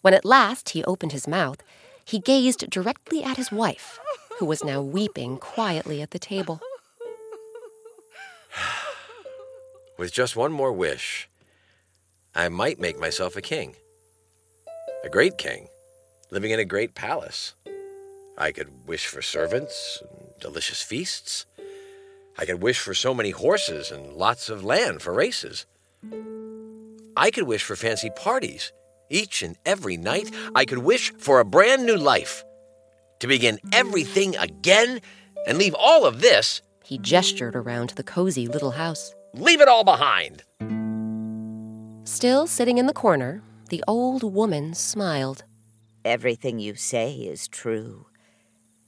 When 0.02 0.14
at 0.14 0.25
last 0.25 0.71
he 0.71 0.85
opened 0.85 1.12
his 1.12 1.26
mouth, 1.26 1.62
he 2.05 2.19
gazed 2.19 2.71
directly 2.71 3.25
at 3.25 3.37
his 3.37 3.50
wife, 3.50 3.99
who 4.38 4.47
was 4.47 4.62
now 4.62 4.81
weeping 4.81 5.38
quietly 5.38 6.00
at 6.00 6.11
the 6.11 6.19
table. 6.19 6.61
With 9.99 10.12
just 10.12 10.37
one 10.37 10.52
more 10.52 10.73
wish, 10.73 11.29
I 12.35 12.49
might 12.49 12.79
make 12.79 12.99
myself 12.99 13.37
a 13.37 13.43
king. 13.43 13.75
A 15.05 15.09
great 15.09 15.38
king, 15.38 15.69
living 16.31 16.52
in 16.52 16.61
a 16.61 16.64
great 16.64 16.95
palace. 16.95 17.55
I 18.39 18.53
could 18.53 18.87
wish 18.87 19.07
for 19.07 19.23
servants 19.23 20.03
and 20.03 20.41
delicious 20.41 20.83
feasts. 20.83 21.47
I 22.39 22.47
could 22.47 22.62
wish 22.62 22.79
for 22.79 22.95
so 22.95 23.12
many 23.15 23.31
horses 23.31 23.91
and 23.91 24.15
lots 24.15 24.49
of 24.49 24.65
land 24.65 25.03
for 25.03 25.12
races. 25.12 25.67
I 27.17 27.31
could 27.31 27.45
wish 27.45 27.62
for 27.62 27.77
fancy 27.77 28.11
parties 28.11 28.73
each 29.11 29.43
and 29.43 29.57
every 29.67 29.97
night. 29.97 30.31
I 30.55 30.65
could 30.65 30.79
wish 30.79 31.12
for 31.19 31.39
a 31.41 31.45
brand 31.45 31.85
new 31.85 31.97
life, 31.97 32.43
to 33.21 33.27
begin 33.27 33.61
everything 33.73 34.37
again 34.37 35.01
and 35.47 35.59
leave 35.59 35.75
all 35.79 36.07
of 36.07 36.21
this, 36.21 36.62
He 36.85 36.99
gestured 36.99 37.55
around 37.55 37.91
the 37.91 38.03
cozy 38.03 38.47
little 38.49 38.73
house. 38.73 39.15
leave 39.35 39.61
it 39.61 39.69
all 39.69 39.85
behind. 39.85 40.43
Still 42.05 42.47
sitting 42.47 42.79
in 42.79 42.87
the 42.87 42.93
corner, 42.93 43.43
the 43.69 43.85
old 43.87 44.23
woman 44.25 44.75
smiled. 44.75 45.45
Everything 46.05 46.59
you 46.59 46.75
say 46.75 47.12
is 47.15 47.47
true. 47.49 48.07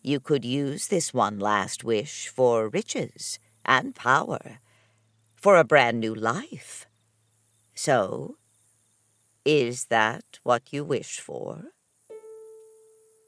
You 0.07 0.21
could 0.21 0.45
use 0.45 0.89
this 0.89 1.15
one 1.15 1.39
last 1.39 1.83
wish 1.83 2.29
for 2.29 2.69
riches 2.69 3.39
and 3.65 3.95
power, 3.95 4.61
for 5.35 5.57
a 5.57 5.65
brand 5.65 5.99
new 5.99 6.15
life. 6.15 6.85
So, 7.75 8.37
is 9.47 9.87
that 9.87 10.39
what 10.43 10.75
you 10.75 10.85
wish 10.85 11.21
for? 11.21 11.71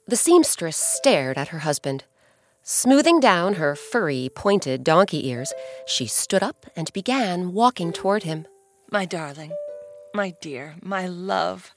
The 0.07 0.17
seamstress 0.17 0.77
stared 0.77 1.39
at 1.39 1.49
her 1.49 1.61
husband. 1.61 2.05
Smoothing 2.63 3.21
down 3.21 3.55
her 3.55 3.75
furry, 3.75 4.29
pointed 4.35 4.85
donkey 4.85 5.29
ears, 5.29 5.55
she 5.87 6.07
stood 6.07 6.43
up 6.43 6.67
and 6.77 6.93
began 6.93 7.55
walking 7.55 7.91
toward 7.91 8.25
him. 8.25 8.47
My 8.93 9.07
darling, 9.07 9.53
my 10.13 10.35
dear, 10.43 10.75
my 10.83 11.07
love. 11.07 11.71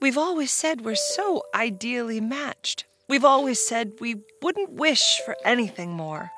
We've 0.00 0.18
always 0.18 0.52
said 0.52 0.82
we're 0.82 0.94
so 0.94 1.42
ideally 1.52 2.20
matched. 2.20 2.84
We've 3.08 3.24
always 3.24 3.64
said 3.66 3.92
we 4.00 4.22
wouldn't 4.40 4.70
wish 4.70 5.20
for 5.24 5.36
anything 5.44 5.92
more. 5.92 6.30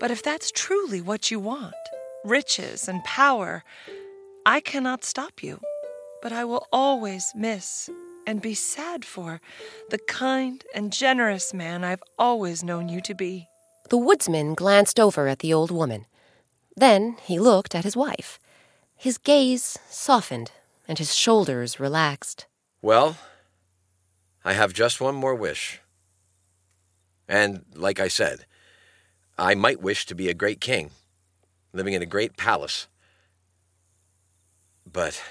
But 0.00 0.10
if 0.10 0.22
that's 0.22 0.50
truly 0.50 1.00
what 1.00 1.30
you 1.30 1.40
want, 1.40 1.74
riches 2.24 2.88
and 2.88 3.02
power, 3.04 3.64
I 4.46 4.60
cannot 4.60 5.04
stop 5.04 5.42
you. 5.42 5.60
But 6.22 6.32
I 6.32 6.44
will 6.44 6.66
always 6.72 7.32
miss 7.34 7.90
and 8.26 8.40
be 8.40 8.54
sad 8.54 9.04
for 9.04 9.40
the 9.90 9.98
kind 9.98 10.64
and 10.74 10.92
generous 10.92 11.52
man 11.52 11.84
I've 11.84 12.02
always 12.18 12.64
known 12.64 12.88
you 12.88 13.00
to 13.02 13.14
be. 13.14 13.48
The 13.90 13.98
woodsman 13.98 14.54
glanced 14.54 14.98
over 14.98 15.28
at 15.28 15.40
the 15.40 15.52
old 15.52 15.70
woman. 15.70 16.06
Then 16.76 17.16
he 17.22 17.38
looked 17.38 17.74
at 17.74 17.84
his 17.84 17.96
wife. 17.96 18.38
His 18.96 19.18
gaze 19.18 19.78
softened 19.90 20.52
and 20.88 20.98
his 20.98 21.14
shoulders 21.14 21.78
relaxed. 21.78 22.46
Well, 22.80 23.16
I 24.44 24.52
have 24.52 24.72
just 24.72 25.00
one 25.00 25.14
more 25.14 25.34
wish. 25.34 25.80
And, 27.26 27.64
like 27.74 27.98
I 27.98 28.08
said, 28.08 28.44
I 29.38 29.54
might 29.54 29.80
wish 29.80 30.04
to 30.06 30.14
be 30.14 30.28
a 30.28 30.34
great 30.34 30.60
king, 30.60 30.90
living 31.72 31.94
in 31.94 32.02
a 32.02 32.06
great 32.06 32.36
palace. 32.36 32.86
But 34.90 35.22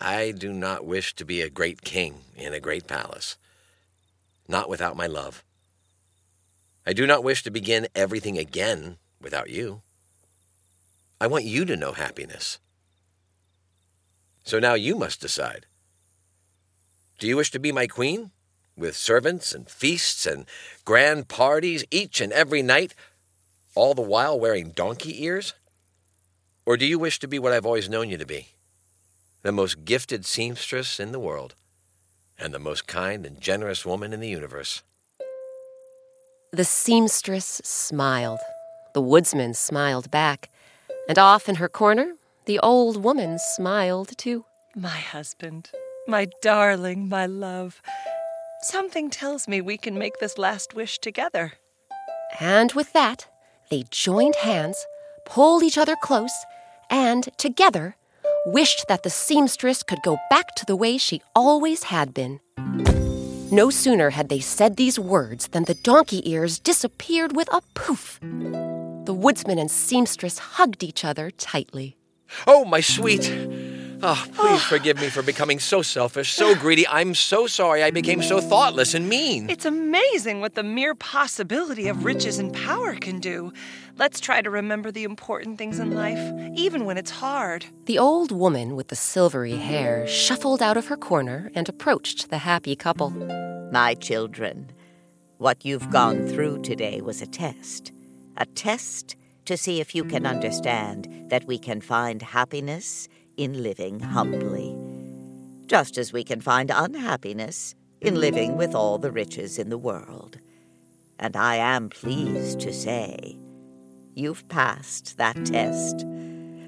I 0.00 0.32
do 0.32 0.52
not 0.52 0.86
wish 0.86 1.14
to 1.16 1.24
be 1.24 1.42
a 1.42 1.50
great 1.50 1.82
king 1.82 2.22
in 2.34 2.54
a 2.54 2.60
great 2.60 2.86
palace, 2.86 3.36
not 4.48 4.68
without 4.68 4.96
my 4.96 5.06
love. 5.06 5.44
I 6.86 6.94
do 6.94 7.06
not 7.06 7.22
wish 7.22 7.42
to 7.44 7.50
begin 7.50 7.86
everything 7.94 8.38
again 8.38 8.96
without 9.20 9.50
you. 9.50 9.82
I 11.20 11.28
want 11.28 11.44
you 11.44 11.64
to 11.66 11.76
know 11.76 11.92
happiness. 11.92 12.58
So 14.42 14.58
now 14.58 14.74
you 14.74 14.96
must 14.96 15.20
decide. 15.20 15.66
Do 17.22 17.28
you 17.28 17.36
wish 17.36 17.52
to 17.52 17.60
be 17.60 17.70
my 17.70 17.86
queen? 17.86 18.32
With 18.76 18.96
servants 18.96 19.54
and 19.54 19.70
feasts 19.70 20.26
and 20.26 20.44
grand 20.84 21.28
parties 21.28 21.84
each 21.88 22.20
and 22.20 22.32
every 22.32 22.62
night, 22.62 22.96
all 23.76 23.94
the 23.94 24.02
while 24.02 24.40
wearing 24.40 24.72
donkey 24.72 25.22
ears? 25.22 25.54
Or 26.66 26.76
do 26.76 26.84
you 26.84 26.98
wish 26.98 27.20
to 27.20 27.28
be 27.28 27.38
what 27.38 27.52
I've 27.52 27.64
always 27.64 27.88
known 27.88 28.10
you 28.10 28.18
to 28.18 28.26
be? 28.26 28.48
The 29.42 29.52
most 29.52 29.84
gifted 29.84 30.26
seamstress 30.26 30.98
in 30.98 31.12
the 31.12 31.20
world, 31.20 31.54
and 32.40 32.52
the 32.52 32.58
most 32.58 32.88
kind 32.88 33.24
and 33.24 33.40
generous 33.40 33.86
woman 33.86 34.12
in 34.12 34.18
the 34.18 34.28
universe. 34.28 34.82
The 36.50 36.64
seamstress 36.64 37.60
smiled. 37.62 38.40
The 38.94 39.00
woodsman 39.00 39.54
smiled 39.54 40.10
back. 40.10 40.50
And 41.08 41.20
off 41.20 41.48
in 41.48 41.54
her 41.54 41.68
corner, 41.68 42.14
the 42.46 42.58
old 42.58 42.96
woman 42.96 43.38
smiled 43.38 44.18
too. 44.18 44.44
My 44.74 44.98
husband, 44.98 45.70
my 46.06 46.28
darling, 46.40 47.08
my 47.08 47.26
love. 47.26 47.80
Something 48.62 49.10
tells 49.10 49.48
me 49.48 49.60
we 49.60 49.76
can 49.76 49.98
make 49.98 50.18
this 50.18 50.38
last 50.38 50.74
wish 50.74 50.98
together. 50.98 51.52
And 52.40 52.72
with 52.72 52.92
that, 52.92 53.26
they 53.70 53.84
joined 53.90 54.36
hands, 54.36 54.86
pulled 55.26 55.62
each 55.62 55.78
other 55.78 55.96
close, 55.96 56.32
and 56.90 57.28
together 57.38 57.96
wished 58.46 58.86
that 58.88 59.02
the 59.02 59.10
seamstress 59.10 59.82
could 59.82 60.02
go 60.02 60.18
back 60.30 60.54
to 60.56 60.66
the 60.66 60.76
way 60.76 60.98
she 60.98 61.22
always 61.34 61.84
had 61.84 62.12
been. 62.12 62.40
No 63.52 63.70
sooner 63.70 64.10
had 64.10 64.28
they 64.28 64.40
said 64.40 64.76
these 64.76 64.98
words 64.98 65.48
than 65.48 65.64
the 65.64 65.74
donkey 65.84 66.28
ears 66.30 66.58
disappeared 66.58 67.36
with 67.36 67.52
a 67.52 67.60
poof. 67.74 68.18
The 68.20 69.14
woodsman 69.14 69.58
and 69.58 69.70
seamstress 69.70 70.38
hugged 70.38 70.82
each 70.82 71.04
other 71.04 71.30
tightly. 71.30 71.96
Oh, 72.46 72.64
my 72.64 72.80
sweet. 72.80 73.30
Oh, 74.04 74.26
please 74.34 74.62
forgive 74.64 75.00
me 75.00 75.08
for 75.08 75.22
becoming 75.22 75.60
so 75.60 75.80
selfish, 75.80 76.32
so 76.32 76.54
greedy. 76.60 76.86
I'm 76.88 77.14
so 77.14 77.46
sorry 77.46 77.84
I 77.84 77.92
became 77.92 78.20
so 78.20 78.40
thoughtless 78.40 78.94
and 78.94 79.08
mean. 79.08 79.48
It's 79.48 79.64
amazing 79.64 80.40
what 80.40 80.56
the 80.56 80.64
mere 80.64 80.96
possibility 80.96 81.86
of 81.86 82.04
riches 82.04 82.40
and 82.40 82.52
power 82.52 82.96
can 82.96 83.20
do. 83.20 83.52
Let's 83.98 84.18
try 84.18 84.42
to 84.42 84.50
remember 84.50 84.90
the 84.90 85.04
important 85.04 85.56
things 85.56 85.78
in 85.78 85.94
life, 85.94 86.18
even 86.56 86.84
when 86.84 86.98
it's 86.98 87.12
hard. 87.12 87.66
The 87.86 87.98
old 87.98 88.32
woman 88.32 88.74
with 88.74 88.88
the 88.88 88.96
silvery 88.96 89.56
hair 89.56 90.04
shuffled 90.08 90.62
out 90.62 90.76
of 90.76 90.88
her 90.88 90.96
corner 90.96 91.52
and 91.54 91.68
approached 91.68 92.28
the 92.28 92.38
happy 92.38 92.74
couple. 92.74 93.10
My 93.70 93.94
children, 93.94 94.72
what 95.38 95.64
you've 95.64 95.90
gone 95.90 96.26
through 96.26 96.62
today 96.62 97.00
was 97.00 97.22
a 97.22 97.26
test. 97.26 97.92
A 98.36 98.46
test 98.46 99.14
to 99.44 99.56
see 99.56 99.80
if 99.80 99.94
you 99.94 100.02
can 100.02 100.26
understand 100.26 101.08
that 101.28 101.44
we 101.44 101.58
can 101.58 101.80
find 101.80 102.20
happiness 102.22 103.08
in 103.36 103.62
living 103.62 104.00
humbly, 104.00 104.74
just 105.66 105.98
as 105.98 106.12
we 106.12 106.24
can 106.24 106.40
find 106.40 106.70
unhappiness 106.70 107.74
in 108.00 108.20
living 108.20 108.56
with 108.56 108.74
all 108.74 108.98
the 108.98 109.12
riches 109.12 109.58
in 109.58 109.68
the 109.68 109.78
world. 109.78 110.38
And 111.18 111.36
I 111.36 111.56
am 111.56 111.88
pleased 111.88 112.60
to 112.60 112.72
say 112.72 113.36
you've 114.14 114.48
passed 114.48 115.16
that 115.18 115.46
test. 115.46 116.04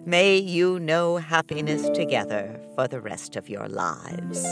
May 0.06 0.36
you 0.36 0.78
know 0.78 1.16
happiness 1.16 1.88
together 1.90 2.60
for 2.74 2.86
the 2.86 3.00
rest 3.00 3.36
of 3.36 3.48
your 3.48 3.68
lives. 3.68 4.44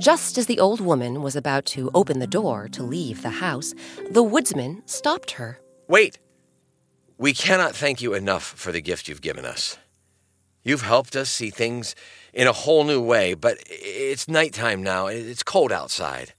Just 0.00 0.38
as 0.38 0.46
the 0.46 0.58
old 0.58 0.80
woman 0.80 1.20
was 1.20 1.36
about 1.36 1.66
to 1.66 1.90
open 1.94 2.20
the 2.20 2.26
door 2.26 2.68
to 2.68 2.82
leave 2.82 3.22
the 3.22 3.30
house, 3.30 3.74
the 4.10 4.22
woodsman 4.22 4.82
stopped 4.86 5.32
her. 5.32 5.60
Wait. 5.88 6.18
We 7.18 7.34
cannot 7.34 7.76
thank 7.76 8.00
you 8.00 8.14
enough 8.14 8.44
for 8.44 8.72
the 8.72 8.80
gift 8.80 9.08
you've 9.08 9.20
given 9.20 9.44
us. 9.44 9.76
You've 10.62 10.82
helped 10.82 11.16
us 11.16 11.30
see 11.30 11.50
things 11.50 11.94
in 12.32 12.46
a 12.46 12.52
whole 12.52 12.84
new 12.84 13.00
way, 13.00 13.34
but 13.34 13.58
it's 13.66 14.28
nighttime 14.28 14.82
now. 14.82 15.06
And 15.06 15.28
it's 15.28 15.42
cold 15.42 15.72
outside. 15.72 16.34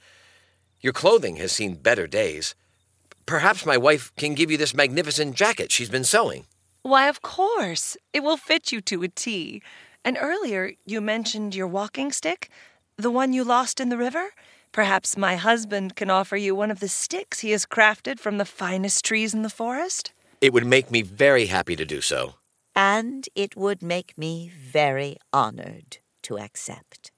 Your 0.79 0.93
clothing 0.93 1.37
has 1.37 1.51
seen 1.51 1.75
better 1.75 2.07
days. 2.07 2.55
Perhaps 3.25 3.65
my 3.65 3.77
wife 3.77 4.11
can 4.17 4.33
give 4.35 4.51
you 4.51 4.57
this 4.57 4.73
magnificent 4.73 5.35
jacket 5.35 5.71
she's 5.71 5.89
been 5.89 6.03
sewing. 6.03 6.45
Why, 6.83 7.07
of 7.07 7.21
course. 7.21 7.97
It 8.13 8.23
will 8.23 8.37
fit 8.37 8.71
you 8.71 8.81
to 8.81 9.03
a 9.03 9.07
T. 9.07 9.61
And 10.03 10.17
earlier 10.19 10.73
you 10.85 11.01
mentioned 11.01 11.55
your 11.55 11.67
walking 11.67 12.11
stick, 12.11 12.49
the 12.97 13.11
one 13.11 13.33
you 13.33 13.43
lost 13.43 13.79
in 13.79 13.89
the 13.89 13.97
river. 13.97 14.29
Perhaps 14.71 15.17
my 15.17 15.35
husband 15.35 15.95
can 15.95 16.09
offer 16.09 16.37
you 16.37 16.55
one 16.55 16.71
of 16.71 16.79
the 16.79 16.87
sticks 16.87 17.39
he 17.39 17.51
has 17.51 17.65
crafted 17.65 18.19
from 18.19 18.37
the 18.37 18.45
finest 18.45 19.03
trees 19.03 19.33
in 19.33 19.41
the 19.41 19.49
forest. 19.49 20.11
It 20.39 20.53
would 20.53 20.65
make 20.65 20.89
me 20.89 21.01
very 21.01 21.47
happy 21.47 21.75
to 21.75 21.85
do 21.85 22.01
so. 22.01 22.35
And 22.75 23.27
it 23.35 23.55
would 23.55 23.81
make 23.81 24.17
me 24.17 24.51
very 24.55 25.17
honored 25.33 25.97
to 26.23 26.39
accept. 26.39 27.11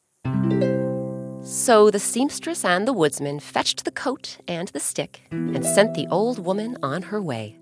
So 1.43 1.91
the 1.91 1.99
seamstress 1.99 2.63
and 2.63 2.87
the 2.87 2.93
woodsman 2.93 3.39
fetched 3.39 3.83
the 3.83 3.91
coat 3.91 4.37
and 4.47 4.69
the 4.69 4.79
stick 4.79 5.21
and 5.31 5.65
sent 5.65 5.93
the 5.93 6.07
old 6.07 6.39
woman 6.39 6.77
on 6.81 7.03
her 7.03 7.21
way. 7.21 7.57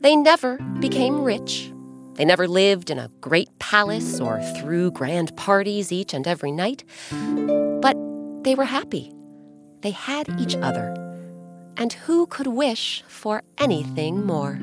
They 0.00 0.16
never 0.16 0.58
became 0.80 1.22
rich. 1.22 1.72
They 2.14 2.24
never 2.26 2.46
lived 2.46 2.90
in 2.90 2.98
a 2.98 3.10
great 3.20 3.48
palace 3.58 4.20
or 4.20 4.42
threw 4.58 4.90
grand 4.90 5.34
parties 5.36 5.90
each 5.90 6.12
and 6.12 6.26
every 6.26 6.52
night. 6.52 6.84
But 7.10 7.96
they 8.44 8.54
were 8.54 8.64
happy. 8.64 9.12
They 9.80 9.92
had 9.92 10.28
each 10.38 10.56
other. 10.56 10.94
And 11.78 11.94
who 11.94 12.26
could 12.26 12.46
wish 12.46 13.02
for 13.08 13.42
anything 13.58 14.26
more? 14.26 14.60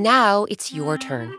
Now 0.00 0.44
it's 0.44 0.72
your 0.72 0.96
turn. 0.96 1.36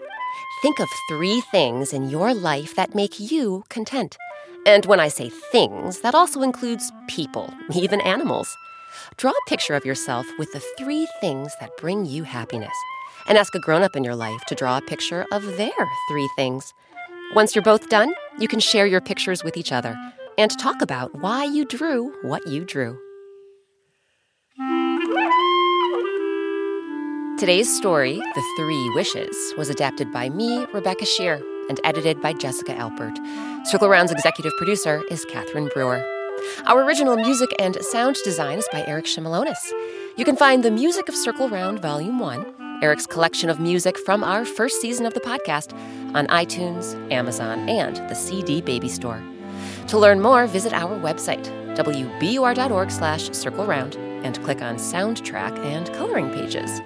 Think 0.62 0.80
of 0.80 0.88
three 1.10 1.42
things 1.42 1.94
in 1.94 2.12
your 2.12 2.32
life 2.32 2.76
that 2.76 2.94
make 2.94 3.20
you 3.20 3.64
content. 3.70 4.16
And 4.68 4.86
when 4.86 5.00
I 5.00 5.08
say 5.08 5.30
things, 5.30 6.02
that 6.02 6.14
also 6.14 6.44
includes 6.44 6.92
people, 7.08 7.52
even 7.74 8.00
animals. 8.02 8.56
Draw 9.18 9.32
a 9.32 9.50
picture 9.50 9.74
of 9.74 9.84
yourself 9.84 10.28
with 10.38 10.54
the 10.54 10.60
three 10.78 11.08
things 11.20 11.52
that 11.60 11.76
bring 11.78 12.06
you 12.06 12.22
happiness. 12.22 12.76
And 13.28 13.36
ask 13.36 13.56
a 13.56 13.60
grown 13.60 13.82
up 13.82 13.96
in 13.96 14.04
your 14.04 14.16
life 14.16 14.46
to 14.46 14.54
draw 14.54 14.78
a 14.78 14.82
picture 14.82 15.26
of 15.32 15.44
their 15.58 15.90
three 16.12 16.30
things. 16.36 16.72
Once 17.34 17.56
you're 17.56 17.64
both 17.64 17.90
done, 17.90 18.14
you 18.38 18.48
can 18.48 18.60
share 18.60 18.86
your 18.86 19.02
pictures 19.02 19.44
with 19.44 19.58
each 19.58 19.72
other 19.72 19.96
and 20.38 20.52
talk 20.60 20.84
about 20.84 21.16
why 21.16 21.46
you 21.46 21.66
drew 21.66 22.14
what 22.22 22.48
you 22.48 22.64
drew. 22.64 22.96
Today's 27.42 27.76
story, 27.76 28.18
The 28.18 28.44
Three 28.56 28.92
Wishes, 28.94 29.56
was 29.58 29.68
adapted 29.68 30.12
by 30.14 30.30
me, 30.30 30.64
Rebecca 30.74 31.06
Sheir, 31.06 31.42
and 31.70 31.80
edited 31.84 32.22
by 32.22 32.34
Jessica 32.34 32.72
Alpert. 32.76 33.18
Circle 33.66 33.90
Round's 33.90 34.12
executive 34.12 34.54
producer 34.60 35.02
is 35.10 35.26
Catherine 35.26 35.68
Brewer. 35.74 36.06
Our 36.68 36.84
original 36.84 37.16
music 37.16 37.50
and 37.58 37.76
sound 37.82 38.18
design 38.24 38.60
is 38.60 38.70
by 38.72 38.86
Eric 38.86 39.06
Shimalonis. 39.06 39.58
You 40.18 40.24
can 40.24 40.36
find 40.36 40.62
the 40.62 40.70
music 40.70 41.10
of 41.10 41.16
Circle 41.16 41.50
Round 41.50 41.82
Volume 41.82 42.20
1, 42.20 42.80
Eric's 42.84 43.08
collection 43.08 43.50
of 43.50 43.60
music 43.60 43.98
from 43.98 44.24
our 44.24 44.46
first 44.46 44.80
season 44.80 45.08
of 45.08 45.16
the 45.16 45.20
podcast, 45.20 45.74
on 46.14 46.28
iTunes, 46.28 46.94
Amazon, 47.12 47.68
and 47.68 47.96
the 48.08 48.14
CD 48.14 48.62
Baby 48.62 48.88
Store. 48.88 49.20
To 49.88 49.98
learn 49.98 50.22
more, 50.22 50.46
visit 50.46 50.74
our 50.74 50.96
website, 51.00 51.46
wbur.org 51.76 52.92
slash 52.92 53.32
circle 53.32 53.66
round, 53.66 53.96
and 53.96 54.40
click 54.44 54.62
on 54.62 54.76
soundtrack 54.76 55.58
and 55.66 55.92
coloring 55.94 56.30
pages. 56.30 56.82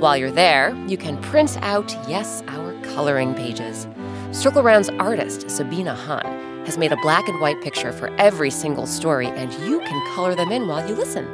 While 0.00 0.16
you're 0.16 0.30
there, 0.30 0.74
you 0.86 0.96
can 0.96 1.20
print 1.20 1.58
out, 1.60 1.94
yes, 2.08 2.42
our 2.48 2.72
coloring 2.80 3.34
pages. 3.34 3.86
Circle 4.32 4.62
Round's 4.62 4.88
artist, 4.88 5.50
Sabina 5.50 5.94
Hahn, 5.94 6.64
has 6.64 6.78
made 6.78 6.90
a 6.90 6.96
black 7.02 7.28
and 7.28 7.38
white 7.38 7.60
picture 7.60 7.92
for 7.92 8.08
every 8.16 8.50
single 8.50 8.86
story, 8.86 9.26
and 9.26 9.52
you 9.68 9.80
can 9.80 10.14
color 10.14 10.34
them 10.34 10.52
in 10.52 10.66
while 10.68 10.88
you 10.88 10.94
listen. 10.94 11.26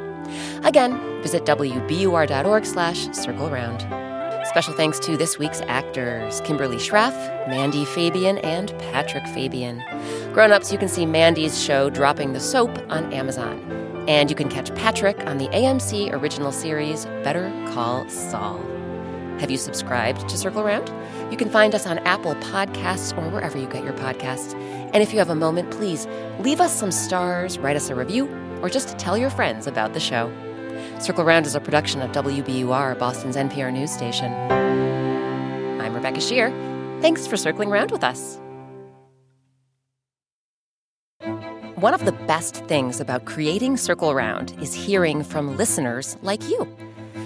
Again, 0.65 0.99
visit 1.21 1.45
wbur.org 1.45 2.65
slash 2.65 3.09
circle 3.13 3.49
round. 3.49 3.83
Special 4.49 4.73
thanks 4.73 4.99
to 4.99 5.15
this 5.15 5.39
week's 5.39 5.61
actors 5.61 6.41
Kimberly 6.41 6.75
Schraf, 6.75 7.13
Mandy 7.47 7.85
Fabian, 7.85 8.37
and 8.39 8.77
Patrick 8.79 9.25
Fabian. 9.27 9.81
Grown 10.33 10.51
ups, 10.51 10.73
you 10.73 10.77
can 10.77 10.89
see 10.89 11.05
Mandy's 11.05 11.63
show 11.63 11.89
Dropping 11.89 12.33
the 12.33 12.41
Soap 12.41 12.77
on 12.89 13.13
Amazon. 13.13 13.76
And 14.07 14.29
you 14.29 14.35
can 14.37 14.47
catch 14.47 14.73
Patrick 14.73 15.19
on 15.27 15.37
the 15.37 15.49
AMC 15.49 16.13
original 16.13 16.53
series 16.53 17.05
Better 17.23 17.51
Call 17.73 18.07
Saul. 18.07 18.57
Have 19.39 19.51
you 19.51 19.57
subscribed 19.57 20.29
to 20.29 20.37
Circle 20.37 20.63
Round? 20.63 20.91
You 21.29 21.37
can 21.37 21.49
find 21.49 21.75
us 21.75 21.85
on 21.85 21.99
Apple 21.99 22.33
Podcasts 22.35 23.15
or 23.17 23.29
wherever 23.29 23.57
you 23.57 23.67
get 23.67 23.83
your 23.83 23.93
podcasts. 23.93 24.53
And 24.93 25.03
if 25.03 25.11
you 25.11 25.19
have 25.19 25.29
a 25.29 25.35
moment, 25.35 25.71
please 25.71 26.07
leave 26.39 26.61
us 26.61 26.73
some 26.73 26.89
stars, 26.89 27.59
write 27.59 27.75
us 27.75 27.89
a 27.89 27.95
review, 27.95 28.29
or 28.61 28.69
just 28.69 28.97
tell 28.97 29.17
your 29.17 29.29
friends 29.29 29.67
about 29.67 29.93
the 29.93 29.99
show. 29.99 30.31
Circle 30.99 31.25
Round 31.25 31.45
is 31.45 31.53
a 31.53 31.59
production 31.59 32.01
of 32.01 32.11
WBUR, 32.11 32.97
Boston's 32.97 33.35
NPR 33.35 33.73
news 33.73 33.91
station. 33.91 34.31
I'm 35.81 35.93
Rebecca 35.93 36.19
Sheir. 36.19 36.49
Thanks 37.01 37.27
for 37.27 37.35
circling 37.35 37.69
around 37.69 37.91
with 37.91 38.03
us. 38.03 38.39
One 41.77 41.93
of 41.93 42.05
the 42.05 42.11
best 42.11 42.55
things 42.65 42.99
about 42.99 43.25
creating 43.25 43.77
Circle 43.77 44.15
Round 44.15 44.51
is 44.59 44.73
hearing 44.73 45.23
from 45.23 45.57
listeners 45.57 46.17
like 46.23 46.41
you. 46.49 46.67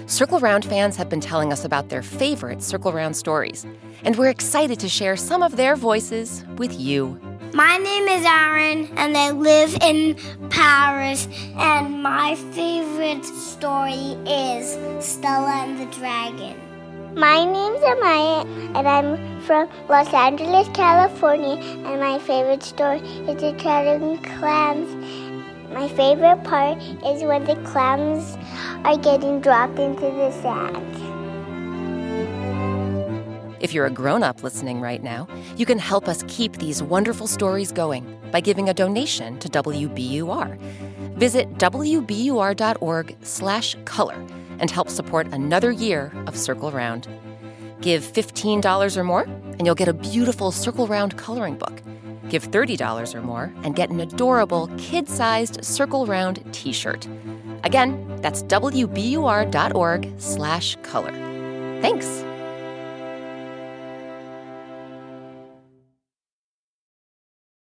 Circle 0.04 0.40
Round 0.40 0.62
fans 0.62 0.94
have 0.96 1.08
been 1.08 1.22
telling 1.22 1.54
us 1.54 1.64
about 1.64 1.88
their 1.88 2.02
favorite 2.02 2.62
Circle 2.62 2.92
Round 2.92 3.16
stories, 3.16 3.64
and 4.04 4.14
we're 4.16 4.28
excited 4.28 4.78
to 4.80 4.90
share 4.90 5.16
some 5.16 5.42
of 5.42 5.56
their 5.56 5.74
voices 5.74 6.44
with 6.58 6.78
you. 6.78 7.18
My 7.54 7.78
name 7.78 8.06
is 8.08 8.26
Aaron, 8.26 8.90
and 8.98 9.16
I 9.16 9.30
live 9.30 9.74
in 9.80 10.18
Paris. 10.50 11.26
And 11.56 12.02
my 12.02 12.34
favorite 12.52 13.24
story 13.24 14.18
is 14.26 14.76
Stella 15.02 15.62
and 15.64 15.80
the 15.80 15.96
Dragon. 15.96 16.61
My 17.14 17.44
name's 17.44 17.80
Amaya, 17.80 18.46
and 18.74 18.88
I'm 18.88 19.42
from 19.42 19.68
Los 19.86 20.14
Angeles, 20.14 20.66
California. 20.72 21.56
And 21.84 22.00
my 22.00 22.18
favorite 22.18 22.62
story 22.62 23.00
is 23.00 23.38
the 23.38 23.52
Dragon 23.52 24.16
Clams. 24.16 24.88
My 25.74 25.88
favorite 25.88 26.42
part 26.44 26.78
is 27.04 27.22
when 27.22 27.44
the 27.44 27.56
clams 27.70 28.38
are 28.86 28.96
getting 28.96 29.42
dropped 29.42 29.78
into 29.78 30.06
the 30.06 30.30
sand. 30.30 30.78
If 33.60 33.74
you're 33.74 33.84
a 33.84 33.90
grown 33.90 34.22
up 34.22 34.42
listening 34.42 34.80
right 34.80 35.02
now, 35.02 35.28
you 35.58 35.66
can 35.66 35.78
help 35.78 36.08
us 36.08 36.24
keep 36.28 36.56
these 36.56 36.82
wonderful 36.82 37.26
stories 37.26 37.72
going 37.72 38.06
by 38.30 38.40
giving 38.40 38.70
a 38.70 38.74
donation 38.74 39.38
to 39.40 39.50
WBUR. 39.50 40.56
Visit 41.18 41.58
wbur.org/color 41.58 44.26
and 44.62 44.70
help 44.70 44.88
support 44.88 45.26
another 45.32 45.70
year 45.70 46.10
of 46.26 46.38
Circle 46.38 46.70
Round. 46.70 47.06
Give 47.82 48.02
$15 48.02 48.96
or 48.96 49.04
more, 49.04 49.22
and 49.22 49.66
you'll 49.66 49.74
get 49.74 49.88
a 49.88 49.92
beautiful 49.92 50.50
Circle 50.50 50.86
Round 50.86 51.18
coloring 51.18 51.56
book. 51.56 51.82
Give 52.30 52.50
$30 52.50 53.14
or 53.14 53.20
more 53.20 53.52
and 53.64 53.76
get 53.76 53.90
an 53.90 54.00
adorable 54.00 54.70
kid 54.78 55.08
sized 55.08 55.62
Circle 55.62 56.06
Round 56.06 56.42
t 56.54 56.72
shirt. 56.72 57.06
Again, 57.64 58.18
that's 58.22 58.42
wbur.org 58.44 60.12
slash 60.18 60.76
color. 60.82 61.12
Thanks. 61.82 62.24